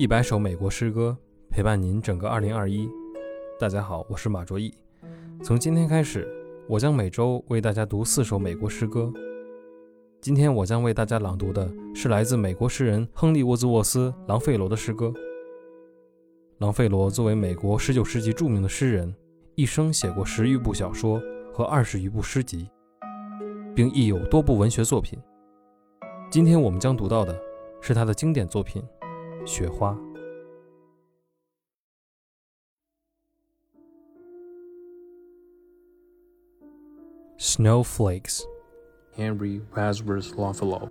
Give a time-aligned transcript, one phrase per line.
[0.00, 1.14] 一百首美国诗歌
[1.50, 2.88] 陪伴您整个二零二一。
[3.58, 4.72] 大家好，我是马卓义。
[5.42, 6.26] 从今天开始，
[6.66, 9.12] 我将每周为大家读四首美国诗歌。
[10.18, 15.12] 今天我将为大家朗读的是来自美国诗人亨利·沃兹沃斯·朗费罗的诗歌。
[16.60, 19.14] 朗费罗作为美国十九世纪著名的诗人，
[19.54, 21.20] 一生写过十余部小说
[21.52, 22.70] 和二十余部诗集，
[23.74, 25.18] 并译有多部文学作品。
[26.30, 27.38] 今天我们将读到的
[27.82, 28.80] 是他的经典作品
[29.44, 29.92] 《雪花》。
[37.36, 38.46] Snowflakes
[39.16, 40.90] Henry Wadsworth Longfellow.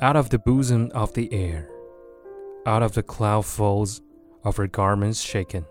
[0.00, 1.68] Out of the bosom of the air,
[2.66, 4.02] out of the cloud folds
[4.42, 5.64] of her garments shaken,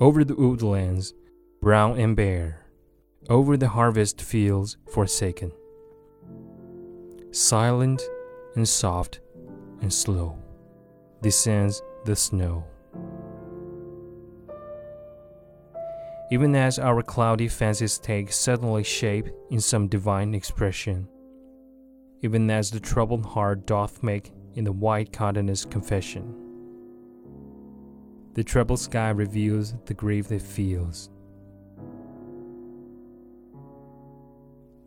[0.00, 1.12] over the woodlands,
[1.60, 2.66] brown and bare,
[3.28, 5.52] over the harvest fields forsaken,
[7.30, 8.02] silent
[8.56, 9.20] and soft
[9.80, 10.36] and slow,
[11.22, 12.64] descends the snow.
[16.30, 21.08] even as our cloudy fancies take suddenly shape in some divine expression,
[22.22, 26.34] even as the troubled heart doth make in the white countenance confession.
[28.34, 31.10] The troubled sky reveals the grief it feels.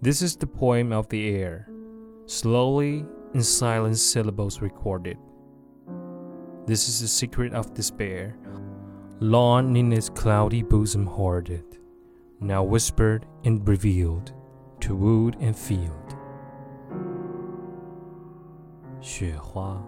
[0.01, 1.67] This is the poem of the air,
[2.30, 5.18] slowly in silent syllables recorded.
[6.66, 8.36] This is the secret of despair,
[9.20, 11.64] long in its cloudy bosom hoarded,
[12.40, 14.32] now whispered and revealed
[14.80, 16.16] to wood and field.
[19.00, 19.80] 雪花，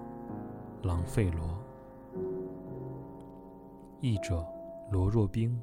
[0.82, 1.58] 朗费罗。
[4.00, 4.46] 译者
[4.92, 5.60] 罗若冰。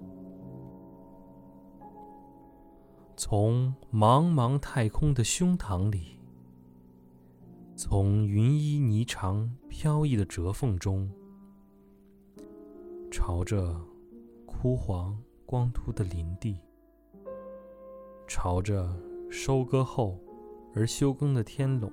[3.16, 6.19] 从茫茫太空的胸膛里，
[7.83, 11.11] 从云衣霓裳飘逸的折缝中。
[13.11, 13.75] 朝着
[14.45, 16.59] 枯黄光秃的林地，
[18.29, 18.95] 朝着
[19.31, 20.19] 收割后
[20.75, 21.91] 而休耕的天垄，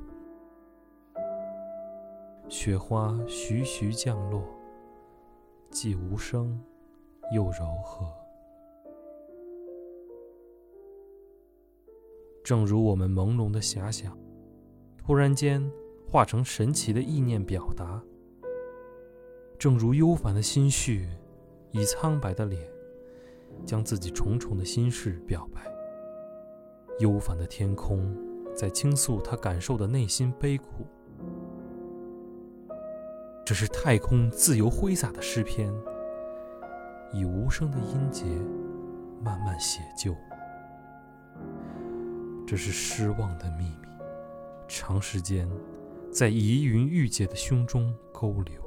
[2.50, 4.44] 雪花徐徐降落，
[5.72, 6.62] 既无声
[7.34, 8.14] 又柔和，
[12.44, 14.18] 正如我们朦胧的遐想，
[15.07, 15.63] 突然间
[16.06, 18.03] 化成神奇的意念表达。
[19.57, 21.07] 正如忧烦的心绪，
[21.72, 22.62] 以苍白的脸，
[23.66, 25.62] 将自己重重的心事表白。
[27.00, 28.13] 忧烦的天空，
[28.53, 30.85] 在倾诉他感受的内心悲苦。
[33.46, 35.73] 这是太空自由挥洒的诗篇，
[37.13, 38.25] 以无声的音节，
[39.23, 40.13] 慢慢写就。
[42.46, 43.87] 这是失望的秘密，
[44.67, 45.50] 长时间，
[46.11, 48.61] 在疑云郁结的胸中勾留。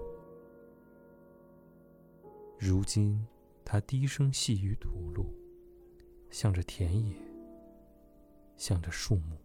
[2.59, 3.27] 如今，
[3.65, 5.27] 他低声细语吐露，
[6.31, 7.15] 向着田野，
[8.57, 9.37] 向着树木。